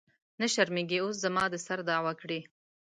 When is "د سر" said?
1.49-1.79